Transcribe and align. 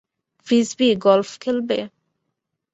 Frisbee 0.47 0.87
golf 1.05 1.29
খেলবে? 1.41 1.79